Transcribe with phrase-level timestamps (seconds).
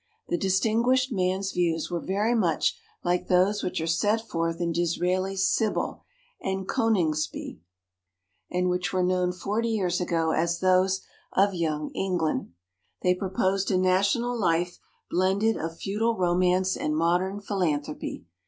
[0.29, 5.47] The distinguished man's views were very much like those which are set forth in Disraeli's
[5.47, 6.01] "Sibyl"
[6.41, 7.61] and "Coningsby,"
[8.49, 11.01] and which were known forty years ago as those
[11.33, 12.51] of Young England.
[13.03, 14.79] They proposed a national life
[15.11, 18.25] blended of feudal romance and modern philanthropy.